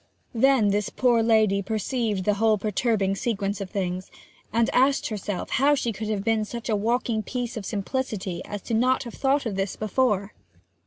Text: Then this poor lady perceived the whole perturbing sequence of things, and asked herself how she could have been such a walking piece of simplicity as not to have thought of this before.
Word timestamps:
Then 0.33 0.69
this 0.69 0.89
poor 0.89 1.21
lady 1.21 1.61
perceived 1.61 2.23
the 2.25 2.33
whole 2.33 2.57
perturbing 2.57 3.15
sequence 3.15 3.61
of 3.61 3.69
things, 3.69 4.09
and 4.51 4.67
asked 4.73 5.09
herself 5.09 5.51
how 5.51 5.75
she 5.75 5.91
could 5.93 6.07
have 6.07 6.23
been 6.23 6.43
such 6.43 6.69
a 6.69 6.75
walking 6.75 7.21
piece 7.21 7.55
of 7.55 7.67
simplicity 7.67 8.43
as 8.45 8.67
not 8.71 9.01
to 9.01 9.11
have 9.11 9.13
thought 9.13 9.45
of 9.45 9.55
this 9.57 9.75
before. 9.75 10.33